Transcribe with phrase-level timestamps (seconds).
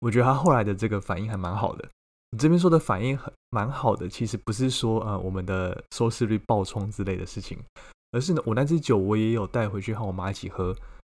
[0.00, 1.88] 我觉得他后来的这个反应还蛮好的。
[2.30, 7.58] 你这边说的反应很蛮好的，其实不是说呃我们的收视率爆冲之类的事情，
[8.12, 10.74] 而是呢我那支酒我也有带回去和我妈一起喝，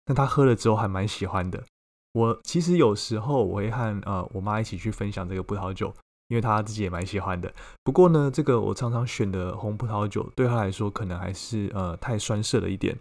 [0.06, 1.62] 那她喝了之后还蛮喜欢的。
[2.12, 5.94] 我其实有时候我会和呃我妈一起去分享这个葡萄酒。
[6.28, 7.54] 因为他自己也蛮喜欢的，
[7.84, 12.98] 不过呢，这个我常常选的红葡萄酒对他来说可能还是呃太酸涩了一点。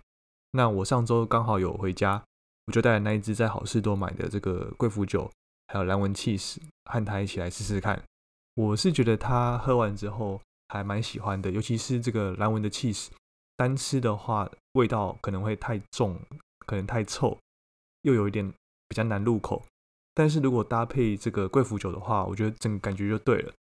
[0.52, 2.24] 那我上周刚好有回家，
[2.68, 5.28] 我就带了那一支在好事多买的这个贵腐酒，
[5.68, 8.02] 还有蓝纹起司和他一起来试试看。
[8.56, 13.12] 我是觉得他喝完之后还蛮喜欢的，尤其是这个蓝纹的起司
[13.58, 16.20] 单吃的话味道可能会太重，
[16.66, 17.38] 可能太臭，
[18.02, 18.48] 又有一点
[18.88, 19.64] 比较难入口。
[20.14, 23.52] 但是如果搭配这个贵腐酒的话，我觉得整个感觉就对了。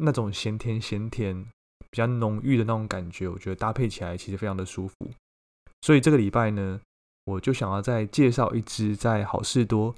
[0.00, 1.44] 那种咸甜咸甜、
[1.90, 4.94] 比较浓郁的那种感觉，我觉得搭配起来其实非常的舒服。
[5.82, 6.80] 所以这个礼拜呢，
[7.24, 9.94] 我就想要再介绍一支在好事多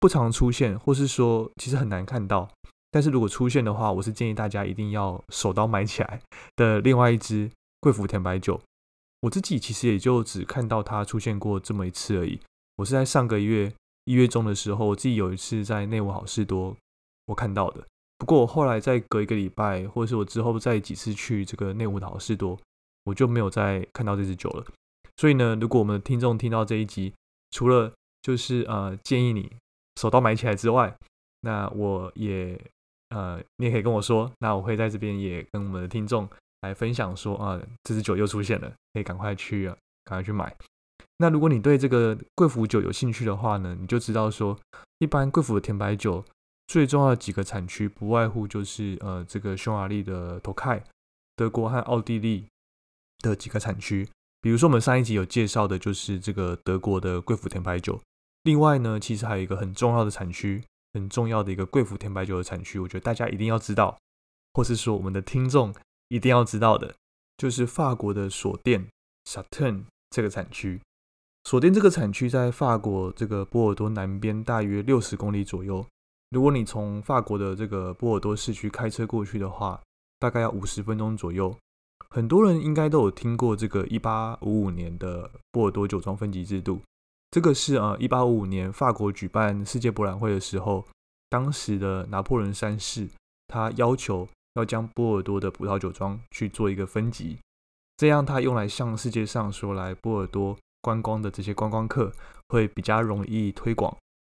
[0.00, 2.48] 不常出现，或是说其实很难看到，
[2.90, 6.20] 但是如果出现的话，我是建议大家一定要手刀买起来
[6.56, 7.50] 的另外一支
[7.80, 8.60] 贵腐甜白酒。
[9.22, 12.40] 我自己其实也就只看到它出现过这么一次而已。
[12.76, 13.72] 我是在上个月。
[14.04, 16.74] 一月中的时候，我自己有一次在内务好事多
[17.26, 17.86] 我看到的。
[18.16, 22.58] 不过我后来再隔一个礼拜，或者是我之后再几次去这个内务的好事多，
[23.04, 24.64] 我就没有再看到这支酒了。
[25.18, 27.12] 所以呢，如果我们的听众听到这一集，
[27.50, 27.92] 除了
[28.22, 29.52] 就是呃建议你
[29.98, 30.96] 手刀买起来之外，
[31.40, 32.56] 那我也
[33.08, 36.28] 呃你也可以跟我说，那我会在这边也跟我们的听众
[36.60, 39.66] 来分享说啊，这支酒又出现了，可以赶快去
[40.04, 40.54] 赶快去买。
[41.16, 44.56] 那如果你对这个贵腐酒有兴趣的话呢，你就知道说，
[44.98, 46.24] 一般贵腐的甜白酒
[46.68, 50.84] 最重要的几个产区，不外乎就是呃这个匈牙利的托凯、
[51.34, 52.46] 德国和奥地利
[53.18, 54.08] 的几个产区。
[54.40, 58.00] 比如说我们上一集有介绍的就是这个德国的贵腐甜白酒。
[58.48, 60.64] 另外呢，其实还有一个很重要的产区，
[60.94, 63.98] 很重要的一个贵腐甜白酒的产区，我觉得大家一定要知道，
[64.54, 65.74] 或是说我们的听众
[66.08, 66.94] 一定要知道的，
[67.36, 68.88] 就是法国的索店
[69.26, 70.80] s a t e n 这个产区。
[71.44, 75.84] 索甸这个产区在法国这个波尔多南边大约六十公里左右。
[76.30, 79.78] 如果你从法国的这个波尔多市区开车过去的话，
[80.18, 81.54] 大概要五十分钟左右。
[82.08, 86.80] 很多人应该都有听过这个一八五五年的波尔多酒庄分级制度。
[87.30, 90.86] 这个是啊，一八五五年法国举办世界博览会的时候，
[91.28, 93.08] 当时的拿破仑三世
[93.46, 97.38] 他要求要将波尔多的葡萄酒庄去做一个分级，
[97.96, 100.56] 这样他用来向世界上说来波尔多。
[100.80, 102.10] 观光的这些观光客
[102.48, 103.94] 会比较容易推广，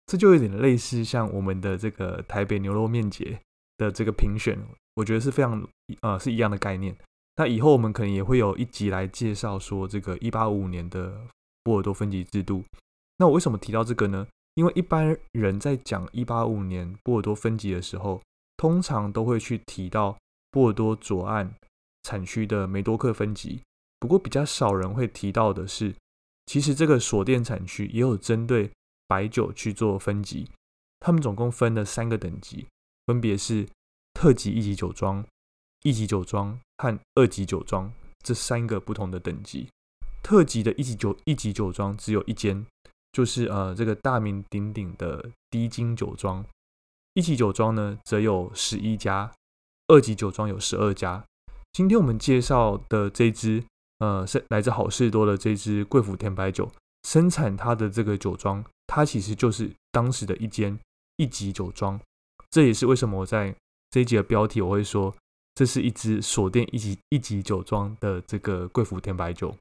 [0.06, 3.40] 这就有点类似像我们的这个台北牛肉面节
[3.76, 4.56] 的这个评选，
[4.94, 5.66] 我觉得是非常
[6.00, 6.96] 呃是一样的概念。
[7.36, 11.20] 那以后我们可能也会有一集来介绍说这个一八五五年的
[11.62, 12.62] 波尔多分级制度。
[13.16, 14.26] 那我为什么提到这个呢？
[14.54, 18.20] 因为一般人在讲一八五年波尔多分级的时候，
[18.56, 20.18] 通常都会去提到
[20.50, 21.54] 波尔多左岸
[22.02, 23.60] 产区的梅多克分级，
[24.00, 25.94] 不过比较少人会提到的是。
[26.46, 28.70] 其实这个锁店产区也有针对
[29.06, 30.50] 白酒去做分级，
[30.98, 32.66] 他们总共分了三个等级，
[33.06, 33.68] 分别是
[34.14, 35.22] 特级一级酒庄、
[35.82, 37.92] 一级酒庄和二级酒庄
[38.24, 39.68] 这三个不同的等级。
[40.28, 42.66] 特级的一级酒一级酒庄只有一间，
[43.12, 46.44] 就是呃这个大名鼎鼎的低金酒庄。
[47.14, 49.32] 一级酒庄呢则有十一家，
[49.86, 51.24] 二级酒庄有十二家。
[51.72, 53.64] 今天我们介绍的这支。
[54.00, 56.70] 呃，是来自好事多的这支贵腐甜白酒，
[57.02, 60.78] 生产它的这个酒庄，它其实就是当时的一间
[61.16, 61.98] 一级酒庄。
[62.48, 63.56] 这也是为什么我在
[63.90, 65.12] 这一集的标题我会说，
[65.56, 69.56] 这是一支锁店一级一级酒庄的这个贵腐甜白酒。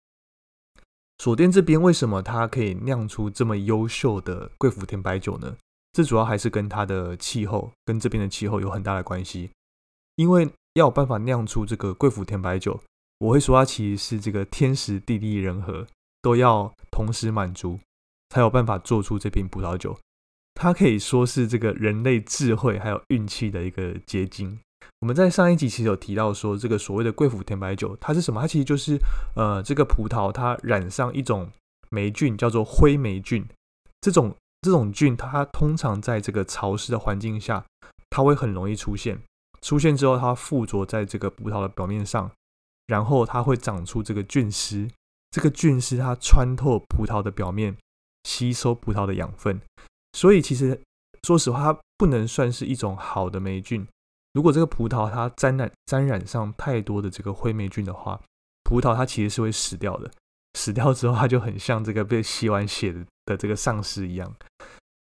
[1.19, 5.57] 锁店这边为什么它可以酿出这么优秀的贵腐甜白酒呢？
[5.93, 9.49] 这主要还是跟它的气候跟这边的气候有很大的关系。
[10.15, 12.79] 因为要有办法酿出这个贵府甜白酒，
[13.19, 15.87] 我会说它其实是这个天时地利人和
[16.21, 17.79] 都要同时满足，
[18.29, 19.97] 才有办法做出这瓶葡萄酒。
[20.53, 24.59] 它可以说是这个人类智慧还有运气的一个结晶。
[24.99, 28.41] 我们在上一集其实有提到说，这个所谓的贵府甜白酒，它是什么？
[28.41, 28.97] 它其实就是
[29.35, 31.49] 呃，这个葡萄它染上一种
[31.89, 33.45] 霉菌，叫做灰霉菌。
[34.01, 37.63] 这种这种菌，它通常在这个潮湿的环境下，
[38.09, 39.21] 它会很容易出现。
[39.61, 42.31] 出现之后，它附着在这个葡萄的表面上，
[42.87, 44.87] 然后它会长出这个菌丝。
[45.31, 47.75] 这个菌丝它穿透葡萄的表面，
[48.23, 49.59] 吸收葡萄的养分。
[50.13, 50.79] 所以其实
[51.23, 53.85] 说实话，它不能算是一种好的霉菌。
[54.37, 58.21] 如果这个葡萄它沾染沾染上太多的这个灰霉菌的话，
[58.65, 60.11] 葡萄它其实是会死掉的。
[60.53, 64.31] 死掉之后，它就很像这个被吸完血的的这个丧尸一样。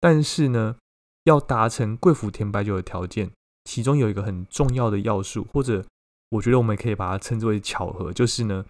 [0.01, 0.75] 但是呢，
[1.24, 3.31] 要达成贵府甜白酒的条件。
[3.63, 5.86] 其中有一个很重要的要素，或者
[6.31, 8.66] 我觉得我们可以把它称之为巧合，就是呢，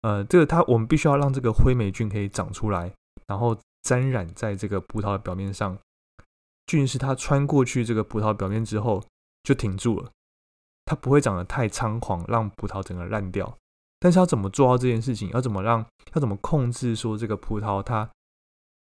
[0.00, 2.92] 呃，这个它我们必须要让这个灰霉菌可以长出来，
[3.28, 5.78] 然后沾染在这个葡萄的表面上。
[6.66, 9.04] 菌是它穿过去这个葡萄表面之后
[9.42, 10.10] 就停住了，
[10.84, 13.56] 它不会长得太猖狂，让葡萄整个烂掉。
[13.98, 15.30] 但是要怎么做到这件事情？
[15.30, 18.10] 要怎么让要怎么控制说这个葡萄它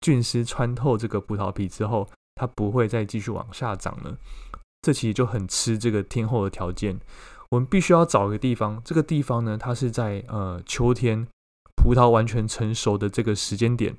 [0.01, 4.17] 菌丝穿透这个葡萄皮之后，它不会再继续往下长呢？
[4.81, 6.99] 这其实就很吃这个天候的条件，
[7.49, 11.27] 我们必须要找一个地方，这个地方呢，它是在呃秋天
[11.75, 13.95] 葡萄完全成熟的这个时间点，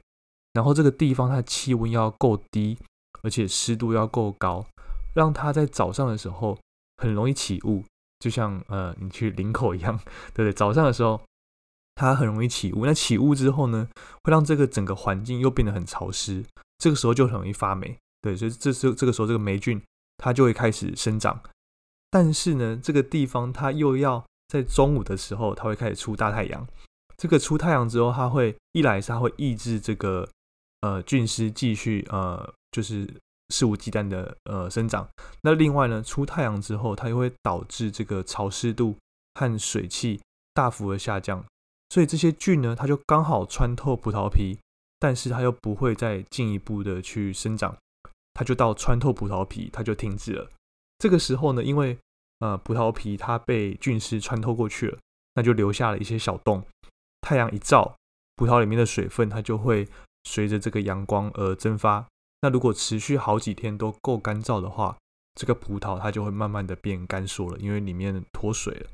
[0.52, 2.78] 然后这个地方它的气温要够低，
[3.22, 4.64] 而且湿度要够高，
[5.16, 6.56] 让它在早上的时候
[6.98, 7.84] 很容易起雾，
[8.20, 9.96] 就像呃你去领口一样，
[10.32, 10.52] 对不对？
[10.52, 11.20] 早上的时候
[11.96, 13.88] 它很容易起雾，那起雾之后呢，
[14.22, 16.44] 会让这个整个环境又变得很潮湿，
[16.78, 19.82] 这个时候就很容易发霉，对，所以这是这个时候这个霉菌。
[20.18, 21.38] 它就会开始生长，
[22.10, 26.66] 但是呢，这个地方它又要在中午的时候，它会开始出大太阳。
[27.18, 30.26] 这个出太阳之后，它会一来是它会抑制这个
[30.80, 33.06] 呃菌丝继续呃就是
[33.50, 35.08] 肆无忌惮的呃生长。
[35.42, 38.96] 那另外呢，出太阳之后，它又会导致这个潮湿度
[39.34, 40.20] 和水汽
[40.52, 41.44] 大幅的下降。
[41.90, 44.58] 所以这些菌呢，它就刚好穿透葡萄皮，
[44.98, 47.76] 但是它又不会再进一步的去生长。
[48.34, 50.50] 它就到穿透葡萄皮，它就停止了。
[50.98, 51.96] 这个时候呢，因为
[52.40, 54.98] 呃葡萄皮它被菌丝穿透过去了，
[55.34, 56.62] 那就留下了一些小洞。
[57.20, 57.96] 太阳一照，
[58.34, 59.88] 葡萄里面的水分它就会
[60.24, 62.06] 随着这个阳光而蒸发。
[62.46, 64.96] 那如果持续好几天都够干燥的话，
[65.34, 68.86] 这个葡萄它就会慢慢的变干缩了，因为里面脱水了。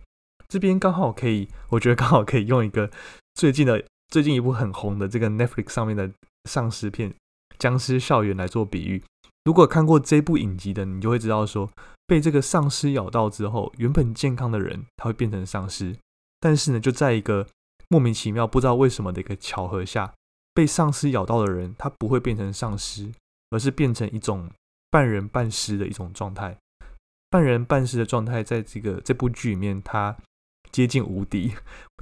[0.49, 2.91] 这边刚好可以，我觉得刚好可以用一个
[3.35, 6.11] 最近的最近一部很红的这个 Netflix 上面的
[6.49, 7.11] 丧尸片
[7.59, 9.03] 《僵尸校园》来做比喻。
[9.45, 11.71] 如果看过这部影集的，你就会知道说，
[12.07, 15.95] 被这个丧尸咬到之后，原本健康的人他会变成丧尸，
[16.41, 17.47] 但是呢，就在一个
[17.89, 20.15] 莫名其妙、不知道为什么的一个巧合下，
[20.55, 23.13] 被丧尸咬到的人他不会变成丧尸，
[23.53, 24.51] 而是变成一种
[24.91, 26.57] 半人半尸的一种状态。
[27.31, 30.17] 半人半尸的状态，在这个这部剧里面，他
[30.71, 31.55] 接近无敌。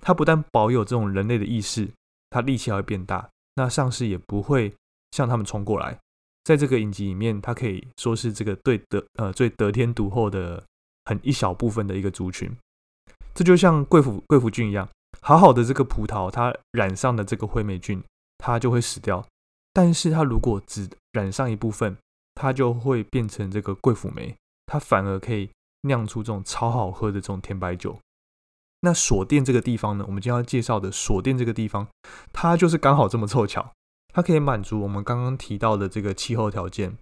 [0.02, 1.88] 他不但保有这种人类的意识，
[2.30, 4.74] 他力气还会变大，那丧尸也不会
[5.12, 5.98] 向他们冲过来。
[6.42, 10.64] 在这个影集里面，它可以说是这个最得呃最得天独厚的
[11.04, 12.50] 很一小部分的一个族群。
[13.34, 14.88] 这就像贵腐贵腐菌一样，
[15.20, 18.02] 好好的这个葡萄，它染上的这个灰霉菌，
[18.38, 19.24] 它就会死掉。
[19.72, 21.96] 但是它如果只染上一部分，
[22.34, 24.34] 它就会变成这个贵腐酶，
[24.66, 25.50] 它反而可以
[25.82, 27.98] 酿出这种超好喝的这种甜白酒。
[28.80, 31.86] 那锁店这个地方呢，我们今天要介绍的锁店这个地方，
[32.32, 33.72] 它就是刚好这么凑巧。
[34.12, 36.96] 它可以满足我们刚刚提到的这个气候条件。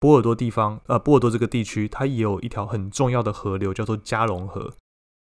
[0.00, 4.72] 波尔多地方，呃，波尔多这个地区，它也有一条很重要的河流，叫做加龙河。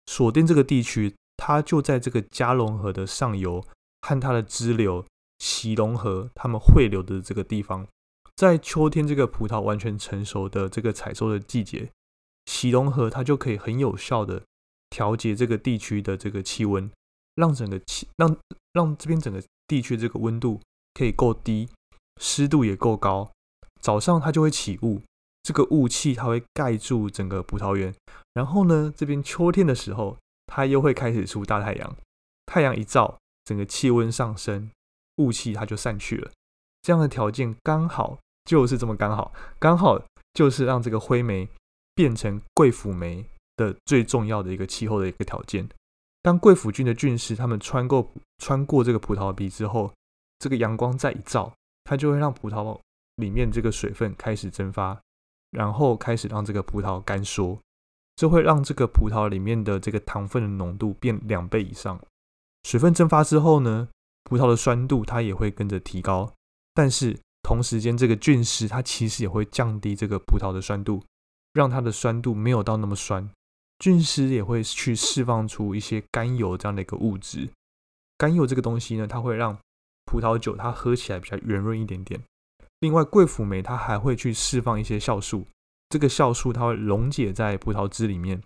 [0.05, 3.65] 锁定这个地区，它就在这个加龙河的上游，
[4.01, 5.05] 和它的支流
[5.39, 7.87] 喜龙河，它们汇流的这个地方，
[8.35, 11.91] 在秋天这个葡萄完全成熟的这个采收的季节，
[12.45, 14.43] 喜龙河它就可以很有效的
[14.89, 16.91] 调节这个地区的这个气温，
[17.35, 18.37] 让整个气，让
[18.73, 20.61] 让这边整个地区这个温度。
[20.97, 21.67] 可以够低，
[22.21, 23.29] 湿度也够高，
[23.81, 25.01] 早上它就会起雾，
[25.43, 27.93] 这个雾气它会盖住整个葡萄园。
[28.33, 31.97] 然后呢，这边秋天的时候，它又会开始出大太阳，
[32.45, 34.71] 太阳一照，整个气温上升，
[35.17, 36.31] 雾气它就散去了。
[36.81, 40.01] 这样的条件刚好就是这么刚好，刚好
[40.33, 41.47] 就是让这个灰霉
[41.93, 45.67] 变成贵腐霉的最重要的一个气候的一个条件。
[46.21, 49.93] 当贵腐菌的菌丝它们穿过穿过这个葡萄皮之后，
[50.39, 51.53] 这个阳光再一照，
[51.83, 52.79] 它就会让葡萄
[53.15, 54.99] 里面这个水分开始蒸发，
[55.51, 57.59] 然后开始让这个葡萄干缩，
[58.15, 61.99] 这会让这个葡萄里面的这个糖分的浓度变两倍以上。
[62.63, 63.87] 水分蒸发之后呢，
[64.25, 66.33] 葡萄的酸度它也会跟着提高，
[66.73, 71.01] 但是同时间这个菌丝它其实也会降低这个葡萄的酸度，
[71.53, 73.29] 让它的酸度没有到那么酸。
[73.79, 77.49] 菌丝也会去释放出一些甘油这样的一个物质，
[78.17, 79.57] 甘油这个东西呢，它会让
[80.05, 82.21] 葡萄酒它喝起来比较圆润一点点。
[82.79, 85.45] 另外，桂辅酶它还会去释放一些酵素，
[85.89, 88.41] 这个酵素它会溶解在葡萄汁里面，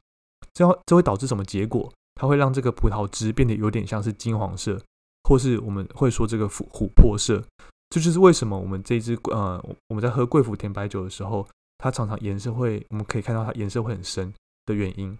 [0.54, 1.94] 这样这会导致什么结果？
[2.16, 4.82] 它会让这个葡萄汁变得有点像是金黄色，
[5.30, 7.44] 或是我们会说这个琥琥珀色。
[7.92, 14.34] 这就是为什么我们这支呃我们在喝贵腐甜白酒的时候，它常常颜色会我们可以看到它颜色会很深
[14.66, 15.16] 的原因。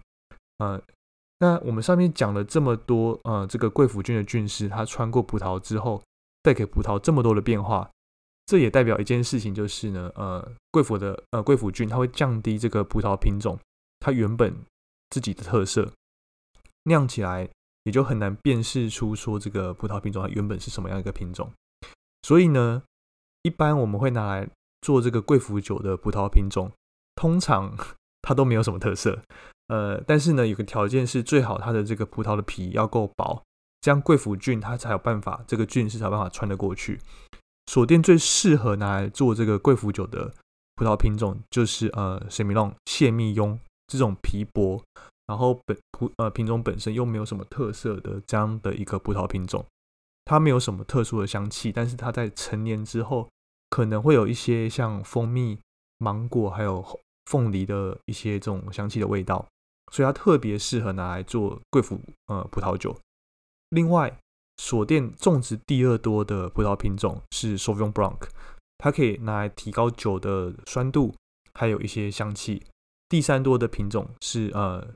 [0.58, 0.80] 呃，
[1.38, 6.02] 那我们上面讲了这么多呃这个贵腐菌的菌丝，它穿过葡萄之后
[6.42, 7.88] 带给葡萄这么多的变化。
[8.46, 13.56] 这也代表一件事情，就是呢，呃，贵腐的呃贵腐菌，它会降低这个葡萄品种
[14.00, 14.52] 它原本
[15.10, 15.92] 自己的特色，
[16.84, 17.48] 酿起来
[17.84, 21.52] 也就很难辨识出说这个葡萄品种它原本是什么样一个品种。
[22.22, 22.82] 所以呢，
[23.42, 24.48] 一般我们会拿来
[24.82, 26.72] 做这个贵腐酒的葡萄品种，
[27.14, 27.76] 通常
[28.22, 29.22] 它都没有什么特色。
[29.68, 33.42] 呃，但是呢，有个条件是最好它的这个葡萄的皮要够薄，
[33.80, 37.00] 这样贵腐菌它才有办法，这个菌是才有办法穿得过去。
[37.66, 40.34] 锁店最适合拿来做这个贵腐酒的
[40.74, 44.82] 葡萄品种，就是呃，神米弄谢密雍这种皮薄，
[45.30, 49.64] 然后本葡呃品种本身又没有什么特色的这样的一个葡萄品种，
[50.24, 53.30] 它没有什么特殊的香气，但是它在成年之后
[53.68, 55.56] 可能会有一些像蜂蜜、
[55.98, 56.84] 芒果还有
[57.26, 59.46] 凤梨的一些这种香气的味道，
[59.92, 62.98] 所以它特别适合拿来做贵腐呃葡萄酒。
[63.68, 64.18] 另外。
[64.62, 68.18] 锁店种植第二多的葡萄品种是 Sauvignon Blanc，
[68.76, 71.14] 它可以拿来提高酒的酸度，
[71.54, 72.62] 还有一些香气。
[73.08, 74.86] 第三多的品种是呃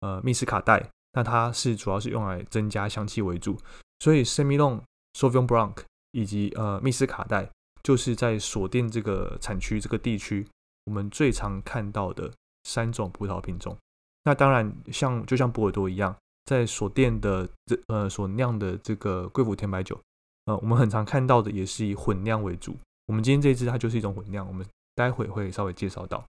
[0.00, 3.58] 呃密斯卡代，那它是主要是用来增加香气为主。
[3.98, 5.76] 所以 Semillon，Sovion Branc，
[6.12, 7.50] 以及呃密斯卡代，
[7.82, 10.46] 就是在锁店这个产区这个地区，
[10.84, 12.32] 我们最常看到的
[12.64, 13.76] 三种葡萄品种。
[14.24, 16.16] 那当然，像就像波尔多一样。
[16.44, 20.00] 在锁店的这呃所酿的这个贵腐甜白酒，
[20.46, 22.74] 呃，我们很常看到的也是以混酿为主。
[23.04, 26.24] 我们今天这一支它就是一种混酿，我们待会会稍微介绍到。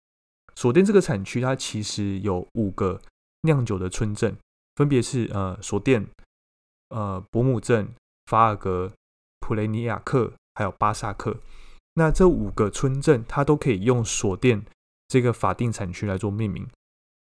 [0.57, 2.99] 锁店这个产区它其实有五个
[3.41, 4.37] 酿酒的村镇，
[4.75, 6.07] 分别是呃索店、
[6.89, 7.87] 呃伯姆镇、
[8.25, 8.91] 法尔格、
[9.39, 11.37] 普雷尼亚克还有巴萨克。
[11.93, 14.65] 那这五个村镇它都可以用索店
[15.07, 16.67] 这个法定产区来做命名。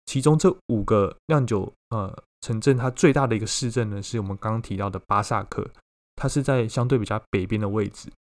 [0.06, 2.24] 其中这五个酿酒呃。
[2.44, 5.66] 城镇它最大的一个市镇呢，是我们刚刚提到的巴萨克，
[6.18, 8.12] 它是在相对比较北边的位置。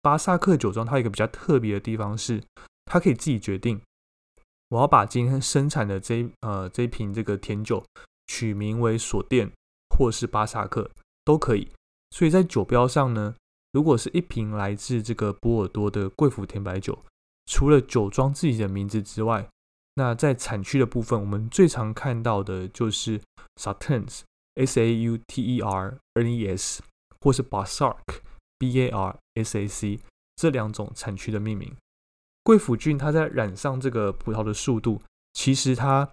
[0.00, 2.40] 巴萨克酒庄它有一个比较特别的地方是，
[2.84, 3.80] 它可以自己决定，
[4.68, 7.84] 我要把今天生产的这呃这瓶这个甜酒
[8.26, 9.50] 取名为锁店
[9.96, 10.90] 或是巴萨克
[11.24, 11.70] 都可以。
[12.10, 13.34] 所以在酒标上呢，
[13.72, 16.98] 如果是一瓶来自这个波尔多的贵腐甜白酒，
[17.46, 19.48] 除了酒庄自己的名字之外，
[19.94, 23.20] 那在产区的部分，我们最常看到的就是
[23.56, 26.82] s a t e n s S A U T E R N E S，
[27.20, 30.00] 或是 Barsac（B A R S A C）
[30.36, 31.76] 这两种产区的命名。
[32.44, 36.08] 贵腐菌它在染上这个葡萄的速度，其实它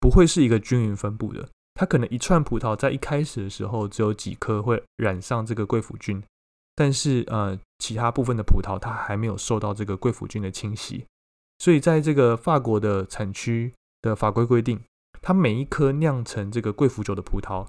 [0.00, 1.48] 不会是一个均匀分布的。
[1.74, 6.22] 它可能一串葡萄在一开始的时候只有几颗会染上这个贵腐菌，
[6.74, 11.04] 但是呃，其他部分的葡萄它还没有受到这个贵腐菌的侵袭。
[11.58, 14.80] 所以，在这个法国的产区的法规规定，
[15.20, 17.66] 它每一颗酿成这个贵腐酒的葡萄，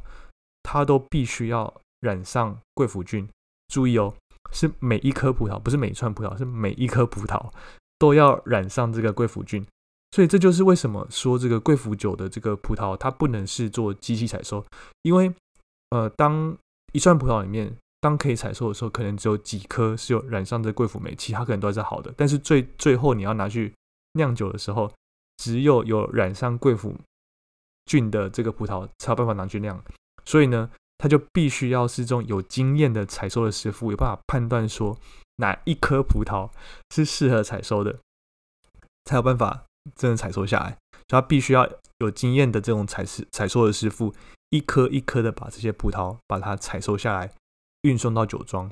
[0.64, 3.28] 它都必须要染上贵腐菌。
[3.68, 4.14] 注意哦，
[4.54, 7.52] 是每一颗葡萄，不是每串葡萄，是每一颗葡萄
[7.98, 9.66] 都要染上这个贵腐菌。
[10.12, 14.66] 所以，这就是为什么说这个贵腐酒的这个葡萄，它不能是做机器采收，
[15.02, 15.34] 因为
[15.90, 16.58] 呃，当
[16.94, 22.14] 一串葡萄里面，当可以采收的时候，可能只有几颗是有染上这贵腐酶，其他可能都是好的。
[22.16, 23.74] 但是最最后你要拿去
[24.14, 24.92] 酿酒的时候，
[25.38, 26.96] 只有有染上贵腐
[27.86, 29.84] 菌的这个葡萄才有办法拿去酿，
[30.24, 34.98] 所以呢，他就必须要是这种有经验的采收的师傅，有办法判断说
[35.38, 36.50] 哪一颗葡萄
[36.94, 38.00] 是适合采收的，
[39.06, 40.78] 才有办法真的采收下来。
[41.10, 44.14] 所以他必须要有经验的这种采师采收的师傅，
[44.50, 47.32] 一颗一颗的把这些葡萄把它采收下来，
[47.84, 48.72] 运送到酒庄。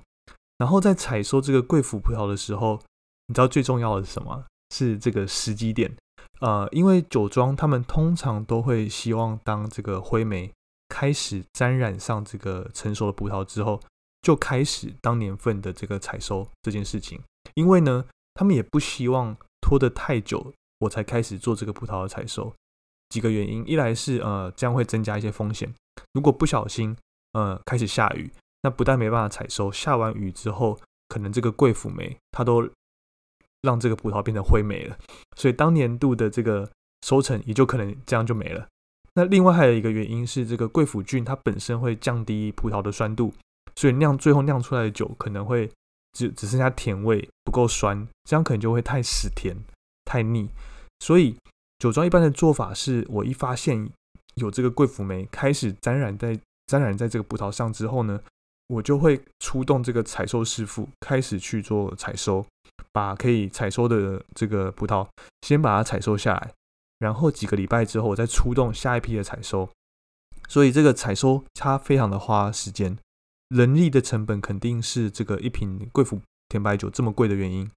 [0.57, 2.81] 然后在采收这个贵腐葡萄的时候，
[3.27, 4.45] 你知道最重要的是什么？
[4.73, 5.95] 是这个时机点，
[6.41, 10.51] 呃，因为酒庄他们通常都会希望，当这个灰霉
[10.89, 13.81] 开始沾染上这个成熟的葡萄之后，
[14.21, 17.21] 就开始当年份的这个采收这件事情。
[17.53, 22.53] 因为呢，他们也不希望拖得太久，我才开始做这个葡萄的采收。
[23.09, 25.73] 几个原因，一来是呃这样会增加一些风险，
[26.13, 26.97] 如果不小心
[27.33, 28.31] 呃开始下雨，
[28.63, 32.67] 那不但没办法采收，下完雨之后，可能这个贵腐霉它都
[33.61, 34.97] 让这个葡萄变成灰霉了，
[35.37, 36.69] 所以当年度的这个
[37.05, 38.67] 收成也就可能这样就没了。
[39.15, 43.33] 那另外还有一个原因是，这个贵腐菌它本身会降低葡萄的酸度，
[43.75, 45.71] 所以酿最后酿出来的酒可能会
[46.11, 49.55] 只只剩下甜味，不够酸，这样可能就会太死甜、
[50.03, 50.49] 太腻。
[50.99, 51.37] 所以
[51.79, 53.89] 酒庄一般的做法是，我一发现
[54.35, 58.19] 有这个贵腐酶开始沾染在沾染在这个葡萄上之后呢，
[58.67, 62.45] 我就会出动这个采收师傅开始去做采收，
[62.91, 65.07] 把可以采收的这个葡萄
[65.43, 66.51] 先把它采收下来。
[66.97, 69.69] 然后几个礼拜之后，我再出动下一批的采收，
[70.47, 72.97] 所以这个采收它非常的花时间，
[73.49, 77.69] 人力的成本肯定是这个一瓶贵腐甜白酒这么贵的原因。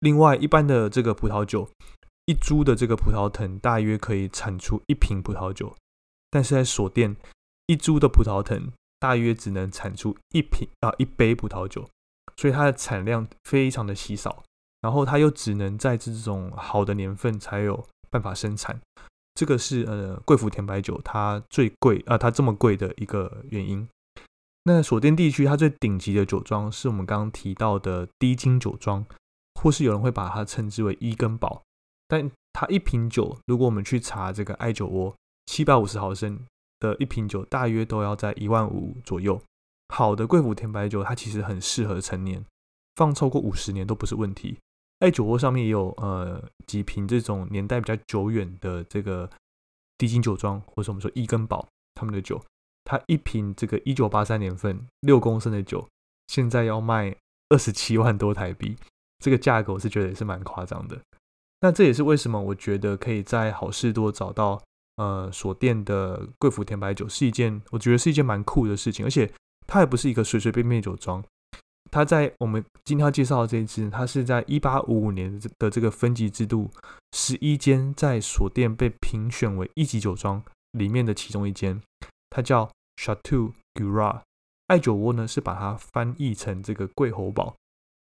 [0.00, 1.70] 另外，一般的这个葡萄酒，
[2.26, 5.74] 一株的这个葡萄藤大约可以产出一瓶葡萄酒，
[6.30, 7.16] 但是在锁店，
[7.66, 11.88] 一株的葡萄藤大约只能产出一瓶啊一杯葡萄酒，
[12.36, 14.42] 所以它的产量非常的稀少，
[14.82, 17.86] 然后它又只能在这种好的年份才有。
[18.10, 18.80] 办法生产，
[19.34, 23.88] 这个是呃贵腐甜白酒它最贵啊，它这么贵的一个原因。
[24.64, 29.06] 那锁店地区它最顶级的酒庄是我们刚刚提到的低金酒庄，
[29.54, 31.62] 或是有人会把它称之为伊根堡。
[32.06, 35.14] 但它一瓶酒，如果我们去查这个艾酒窝，
[35.46, 36.44] 七百五十毫升
[36.80, 39.40] 的一瓶酒，大约都要在一万五左右。
[39.94, 42.44] 好的贵腐甜白酒，它其实很适合陈年，
[42.96, 44.58] 放超过五十年都不是问题。
[45.00, 49.28] 在酒窝上面也有呃几瓶这种年代比较久远的这个
[49.96, 52.40] 低金酒庄，或者我们说伊根堡他们的酒，
[52.84, 55.88] 它一瓶这个一九八三年份六公升的酒，
[56.28, 57.16] 现在要卖
[57.48, 58.76] 二十七万多台币，
[59.18, 61.00] 这个价格我是觉得也是蛮夸张的。
[61.62, 64.62] 那这也是为什么我觉得可以在好事多找到
[64.96, 69.30] 呃锁店的贵腐甜白酒是一件我觉得是一件蛮酷的事情，而且
[69.66, 71.24] 它也不是一个随随便便酒庄。
[71.90, 76.70] 它在我们今天要介绍的这一支，它是在一八五五年的这个分级制度，
[77.12, 81.80] 十一间在锁店被评选为一级酒庄里面的其中一间，
[82.30, 84.20] 它叫 Chateau Gura。
[84.68, 87.56] 爱酒窝呢是把它翻译成这个贵侯堡，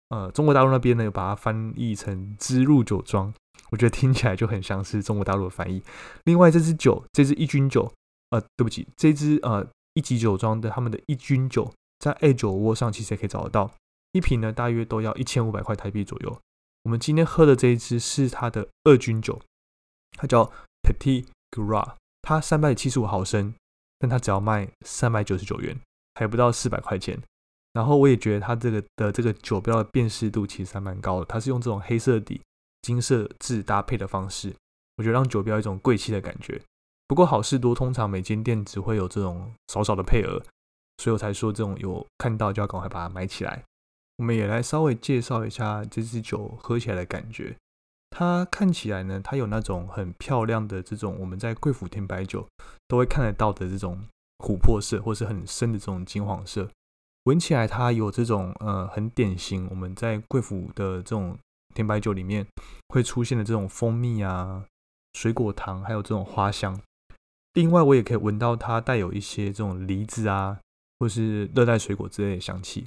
[0.09, 3.35] 呃，中国大陆那边呢又把它翻译成知入酒庄，
[3.70, 5.83] 我觉得听起来就很像是中国大陆的翻译。
[6.25, 7.92] 另外这支酒，这支一军酒，
[8.31, 11.70] 呃，对不起，这支呃一级酒庄的他们的一军酒。
[12.05, 13.73] 在 A 酒窝上其实也可以找得到，
[14.12, 16.38] 一瓶呢大约都要一千五百块台币左右。
[16.83, 19.40] 我们今天喝的这一支是它的二军酒，
[20.19, 23.55] 它叫 Petit Gras，它三百七十五毫升，
[23.99, 25.81] 但它只要卖三百九十九元，
[26.17, 27.19] 还不到四百块钱。
[27.73, 32.43] 然后我也觉得它这个的这个酒标的辨识度其实还蛮高的，它是用这种黑色底
[32.83, 34.55] 金色字搭配的方式，
[34.99, 36.61] 我觉得让酒标一种贵气的感觉。
[37.09, 40.43] 不过好事多通常每间店只会有这种少少的配额。
[40.98, 43.62] 所以我才说，这种有看到就要赶快把它买起来。
[44.16, 47.57] 我们也来稍微介绍一下这支酒喝起来的感觉。
[48.11, 52.46] 它看起来呢，它有那种很漂亮的这种我们在贵腐甜白酒
[52.87, 54.04] 都会看得到的这种
[54.38, 56.70] 琥珀色，或是很深的这种金黄色。
[57.24, 61.37] 闻起来它有这种呃很典型我们在贵腐的这种
[61.74, 62.46] 甜白酒里面
[62.90, 64.64] 会出现的这种蜂蜜啊、
[65.14, 66.80] 水果糖，还有这种花香。
[67.54, 70.61] 另外，我也可以闻到它带有一些这种梨子啊。
[71.00, 72.87] 或是热带水果之类的香气，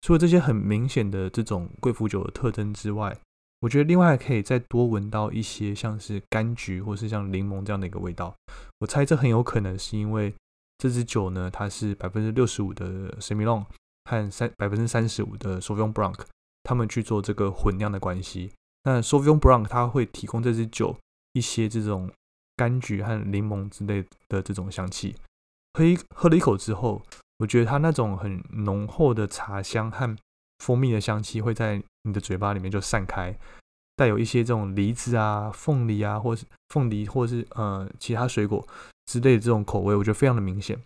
[0.00, 3.16] 除了这些很明显的这种贵腐酒的特征之外，
[3.60, 8.34] 我觉得另外还可以再多闻到一些像是柑橘或是像柠檬这样的一个味道。
[8.80, 10.34] 我猜这很有可能是因为
[10.78, 13.66] 这支酒呢，它是百分之六十五的 s e m i l o n
[14.10, 16.18] 和三百分之三十五的 Sauvignon Blanc，
[16.64, 18.50] 他们去做这个混酿的关系。
[18.82, 20.96] 那 Sauvignon Blanc 它会提供这支酒
[21.34, 22.10] 一些这种
[22.56, 25.14] 柑橘和柠檬之类的这种香气。
[25.74, 27.02] 喝一喝了一口之后。
[27.42, 30.16] 我觉得它那种很浓厚的茶香和
[30.60, 33.36] 蜂蜜的香气会在你的嘴巴里面就散开，
[33.96, 38.64] 带有一些这种梨子啊、凤梨啊，或是凤梨，或是呃其他水果
[39.06, 40.80] 之类的这种口味，我觉得非常的明显。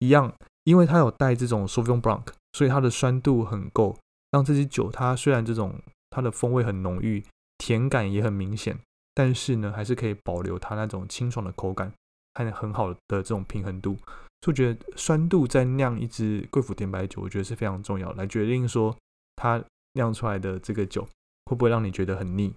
[0.00, 0.34] 一样，
[0.64, 3.96] 因为它有带这种 Sauvignon Blanc，所以它的酸度很够，
[4.32, 7.24] 让这支酒它虽然这种它的风味很浓郁，
[7.58, 8.76] 甜感也很明显，
[9.14, 11.92] 但是呢，还是可以保留它那种清爽的口感
[12.34, 13.96] 还有很好的这种平衡度。
[14.42, 18.94] 就觉得酸度在酿一支贵腐甜白酒，我觉得是非常重要，来决定说
[19.36, 21.08] 它酿出来的这个酒
[21.46, 22.52] 会不会让你觉得很腻，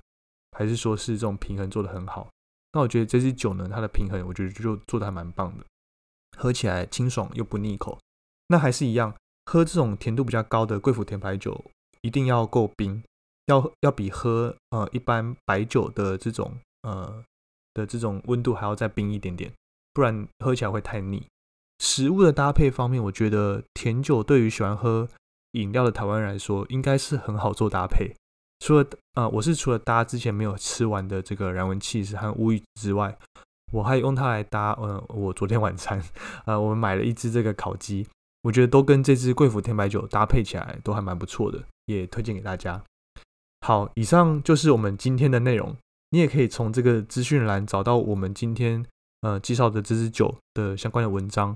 [0.58, 2.28] 还是说是这种平衡做的很好。
[2.74, 5.63] 那我觉得这支酒呢，它的平衡我觉得就做的还蛮棒的，
[6.38, 7.98] 喝起来清爽又不腻口。
[8.48, 11.63] 那还是一样，喝这种甜度比较高的贵腐甜白酒，
[12.02, 13.02] 一定要够冰。
[13.45, 17.24] 要要比喝呃一般白酒的这种呃
[17.76, 19.54] 的这种温度还要再冰一点点，
[19.93, 21.24] 不然喝起来会太腻。
[21.79, 25.07] 食物的搭配方面，我觉得甜酒对于喜欢喝
[25.51, 28.13] 饮料的台湾人来说，应该是很好做搭配。
[28.59, 28.85] 除了
[29.15, 33.17] 呃，我是除了搭之前没有吃完的这个燃文气势和乌鱼之外，
[33.73, 36.01] 我还用它来搭呃，我昨天晚餐
[36.45, 38.07] 呃，我们买了一只这个烤鸡，
[38.43, 42.81] 我觉得都跟这支贵府甜白酒搭配起来都还蛮不错的，也推荐给大家。
[43.61, 45.75] 好，以上就是我们今天的内容。
[46.11, 48.85] 你也可以从这个资讯栏找到我们今天
[49.21, 51.55] 呃介绍的这支酒的相关的文章，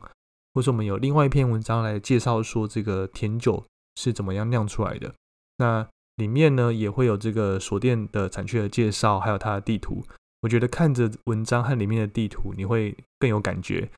[0.53, 5.11] 或者我们有另外一篇文章来介绍说这个甜酒是怎么样酿出来的。
[5.57, 10.05] 那里面呢也会有这个锁店的产区的介绍，还有它的地图。
[10.41, 13.89] 我觉得看着文章和里面的地图，你会更有感觉，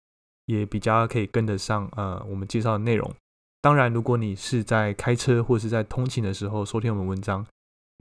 [0.46, 3.14] 也比较可以跟得上呃我们介绍的内容。
[3.62, 7.46] 当然，如果你是在开车或是在通勤的时候收听我们文章，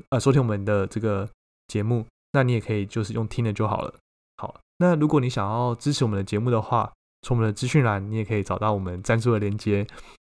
[0.08, 1.28] 呃，收听我们的这个
[1.66, 2.06] 节目。
[2.32, 3.94] 那你也可以就是用听的就好了。
[4.38, 6.90] 好，那如果你想要支持我们的节目的话，
[7.20, 9.86] 从我们的资讯栏你也可以找到我们赞助的链接。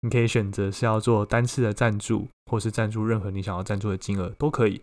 [0.01, 4.79] 你可以选择是要做单次的赞助，或是赞助任何你想要赞助的金额都可以。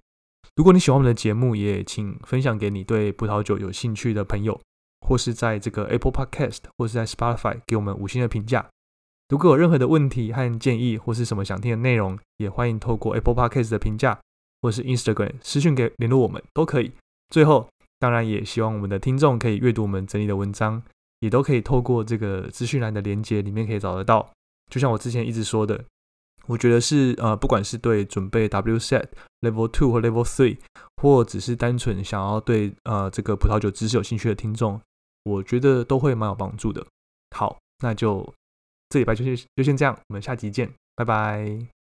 [0.57, 4.61] 如果你喜欢我们的节目，也请分享给你对葡萄酒有兴趣的朋友，
[5.07, 8.69] 或是在这个 Apple Podcast 或是在 Spotify 给我们五星的评价。
[9.29, 14.19] 如果有任何的问题和建议，或是什么想听的内容，也欢迎透过 Apple Podcast 的评价，
[14.61, 16.91] 或是 Instagram 私讯给联络我们都可以。
[17.29, 17.69] 最后，
[18.03, 20.83] 当然也希望我们的听众可以阅读我们整理的文章，
[21.21, 24.29] 也都可以透过这个资讯栏的连接里面可以找得到。
[24.69, 25.85] 就像我之前一直说的，
[26.49, 29.05] 我觉得是呃，不管是对准备 WSET
[29.43, 30.59] Level Two 或 Level Three，
[30.97, 34.81] 或只是单纯想要对呃这个葡萄酒知识有兴趣的听众，
[35.23, 36.85] 我觉得都会蛮有帮助的。
[37.37, 38.29] 好，那就
[38.89, 41.82] 这礼拜就先就先这样，我们下集见，拜拜。